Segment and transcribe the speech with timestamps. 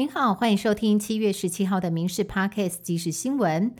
[0.00, 3.74] 您好，欢迎收听七月十七号的《民事 Podcast》即时新闻。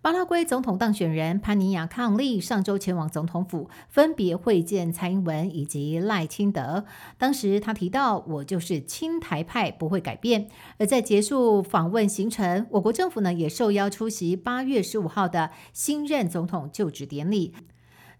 [0.00, 6.84] 巴拉圭总统当选人潘尼亚抗利上周前往总统府，分别会见蔡英文以及赖清德。
[7.18, 17.52] 当时他提到：“我就是亲台派，不会改变。”而在结束访问行程，我国政府呢也受邀出席八月十五号的新任总统就职典礼。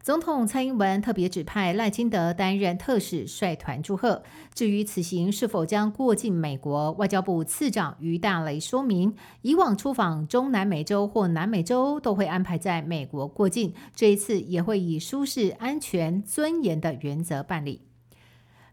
[0.08, 4.22] 总统蔡英文特别指派赖清德担任特使，率团祝贺。
[4.54, 17.87] 至于此行是否将过境美国，外交部次长于大雷说明，以往出访中南美洲或南美洲都会安排在美国过境，这一次也会以舒适、安全、尊严的原则办理。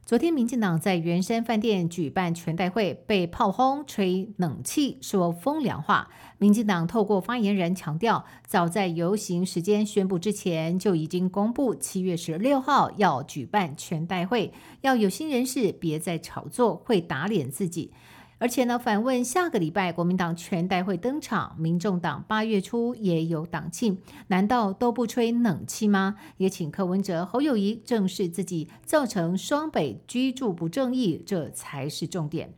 [0.05, 6.09] 昨天，民进党在圆山饭店举办全代会，被炮轰、吹冷气，说风凉话。
[6.37, 17.91] 民进党透过发言人强调，早在游行时间宣布之前，就已经公布七月十六号要举办全代会，要有心人士别再炒作，会打脸自己。
[18.38, 26.18] 而且呢，反问下个礼拜国民党全代会登场，民众党八月初也有党庆，难道都不吹冷气吗？
[26.37, 32.54] 也请柯文哲、侯友谊正视自己造成双北居住不正义，这才是重点。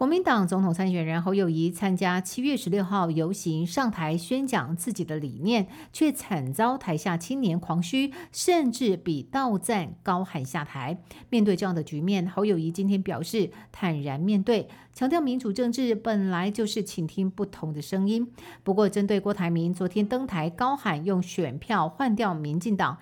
[0.00, 11.02] 国民党总统参选人侯友谊参加七月十六号游行，上台宣讲自己的理念，却惨遭台下青年狂嘘，甚至比倒赞高喊下台。
[11.28, 18.26] 面对这样的局面，侯友谊今天表示坦然面对，强调民主政治本来就是倾听不同的声音。
[18.62, 22.96] 不过，针对郭台铭昨天登台高喊用选票换掉民进党，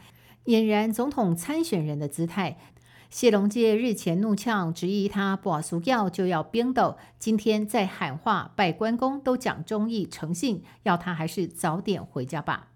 [0.47, 2.59] 俨然总统参选人的姿态。
[3.11, 12.69] 谢龙介日前怒呛，质疑他不输掉就要冰斗，今天在喊话拜关公都讲忠义诚信，要他还是早点回家吧。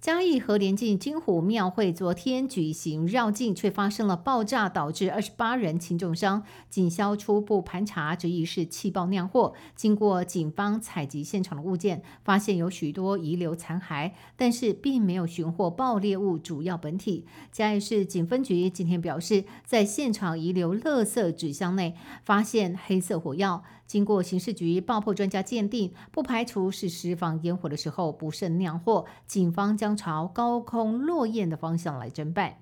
[0.00, 6.44] 嘉义和连进金虎庙会昨天举行绕境，却发生了爆炸，导致二十八人轻重伤。
[6.70, 9.54] 警消初步盘查，这疑是气爆酿祸。
[9.74, 17.26] 经过警方采集现场的物件，发现有许多遗留残骸，但是并没有寻获爆裂物主要本体。
[17.50, 23.64] 嘉义市警分局今天表示，在现场遗留垃圾纸箱内发现黑色火药。
[23.88, 29.06] 经过刑事局爆破专家鉴定，不排除是释放烟火的时候不慎酿祸。
[29.26, 32.58] 警方将将朝高空落雁的方向来侦办。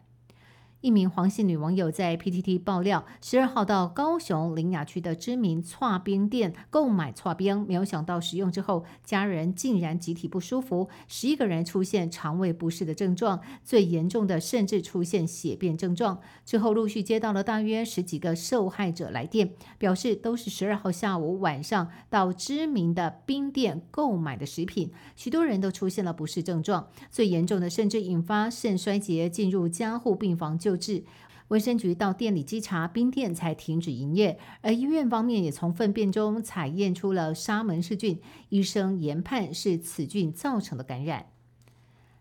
[0.86, 16.20] 一名黄姓女网友在 PTT 爆料，十二号到高雄林雅区的知名搓冰店购买搓冰，没有想到使用之后，家人竟然集体不舒服，十一个人出现肠胃不适的症状，最严重的甚至出现血便症状。
[16.44, 30.75] 之后陆续接到了大约十几个受害者来电，表示都是十二号下午、晚上到知名的冰店购买的食品，许多人都出现了不适症状，最严重的甚至引发肾衰竭，进入加护病房救。
[30.76, 31.04] 治，
[31.48, 34.38] 卫生局到店里稽查，冰店才停止营业。
[34.60, 41.26] 而医院方面也从粪便中采验出了沙门氏菌，医生研判是此菌造成的感染。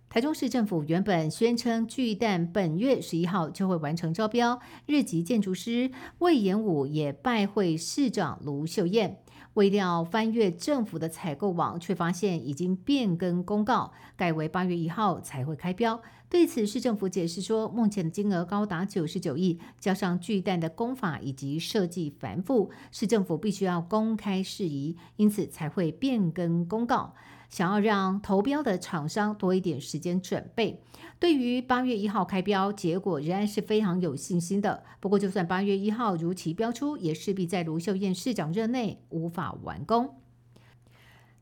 [0.08, 9.20] 台中市政府原本宣称巨蛋本月十一号就会完成招标，日籍建筑师魏延武也拜会市长卢秀燕。
[9.56, 16.02] 未料翻阅政府的采购网，却发现已经变更公告，改为八月一号才会开标。
[16.36, 27.14] 对此，市政府解释说，目前的金额高达九十九亿，加上巨蛋的工法以及设计繁复，市政府必须要公开事宜，因此才会变更公告。
[27.50, 30.82] 想要让投标的厂商多一点时间准备，
[31.22, 34.84] 对于八月一号开标，结果仍然是非常有信心的。
[35.00, 40.14] 不过，就算八月一号如期标出，也势必在卢秀燕市长任内无法完工。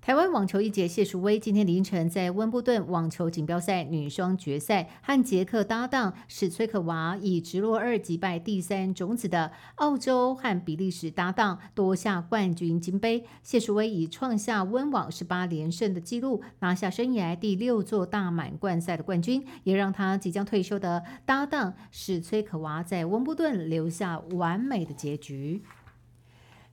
[0.05, 13.23] 台湾网球一姐谢淑薇今天凌晨在温布顿网球锦标赛女双决赛，和捷克搭档史崔克娃以直落二击败第三种子的澳洲和比利时搭档，夺下冠军金杯。
[13.43, 25.63] 谢淑薇以创下温网十八连胜的纪录，拿下生涯第六座大满贯赛的冠军，也让她即将退休的搭档史崔克娃在温布顿留下完美的结局。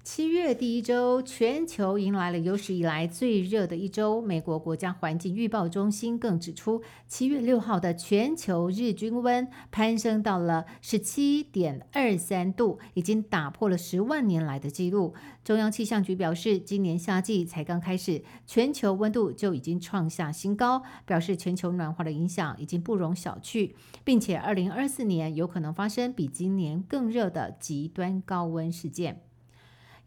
[0.03, 4.23] 七月第一周，全球迎来了有史以来最热的一周。
[4.23, 15.15] 美国国家环境预报中心更指出，七月六号的全球日均温攀升到了十七点二三度，已经打破了十万年来的记录。
[15.45, 29.21] 中央气象局表示，今年夏季才刚开始，全球温度就已经创下新高，表示全球暖化的影响已经不容小觑，并且二零二四年有可能发生比今年更热的极端高温事件。